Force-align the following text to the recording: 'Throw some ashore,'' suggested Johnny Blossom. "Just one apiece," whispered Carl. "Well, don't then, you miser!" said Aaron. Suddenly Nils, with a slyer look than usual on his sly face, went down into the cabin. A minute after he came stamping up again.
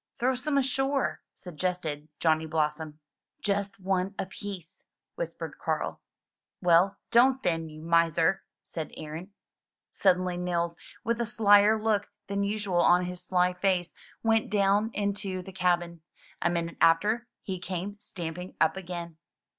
'Throw 0.17 0.33
some 0.33 0.57
ashore,'' 0.57 1.21
suggested 1.35 2.09
Johnny 2.19 2.47
Blossom. 2.47 2.99
"Just 3.39 3.79
one 3.79 4.15
apiece," 4.17 4.83
whispered 5.13 5.59
Carl. 5.59 6.01
"Well, 6.59 6.97
don't 7.11 7.43
then, 7.43 7.69
you 7.69 7.83
miser!" 7.83 8.41
said 8.63 8.91
Aaron. 8.97 9.31
Suddenly 9.91 10.37
Nils, 10.37 10.75
with 11.03 11.21
a 11.21 11.25
slyer 11.27 11.79
look 11.79 12.09
than 12.25 12.43
usual 12.43 12.81
on 12.81 13.05
his 13.05 13.21
sly 13.23 13.53
face, 13.53 13.93
went 14.23 14.49
down 14.49 14.89
into 14.95 15.43
the 15.43 15.53
cabin. 15.53 16.01
A 16.41 16.49
minute 16.49 16.77
after 16.81 17.27
he 17.43 17.59
came 17.59 17.99
stamping 17.99 18.55
up 18.59 18.75
again. 18.75 19.17